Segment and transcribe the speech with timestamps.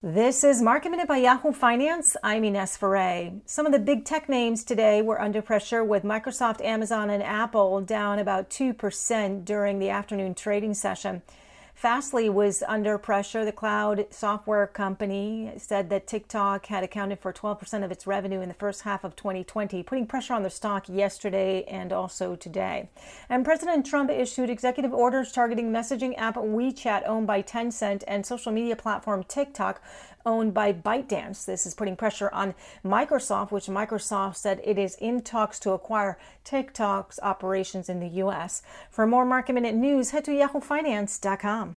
[0.00, 2.16] This is Market Minute by Yahoo Finance.
[2.22, 3.32] I'm Ines Ferre.
[3.46, 7.80] Some of the big tech names today were under pressure with Microsoft, Amazon, and Apple
[7.80, 11.22] down about 2% during the afternoon trading session.
[11.78, 13.44] Fastly was under pressure.
[13.44, 18.48] The cloud software company said that TikTok had accounted for 12% of its revenue in
[18.48, 22.88] the first half of 2020, putting pressure on their stock yesterday and also today.
[23.28, 28.50] And President Trump issued executive orders targeting messaging app WeChat, owned by Tencent, and social
[28.50, 29.80] media platform TikTok,
[30.26, 31.44] owned by ByteDance.
[31.44, 36.18] This is putting pressure on Microsoft, which Microsoft said it is in talks to acquire
[36.44, 38.62] TikTok's operations in the U.S.
[38.90, 41.67] For more market minute news, head to yahoofinance.com.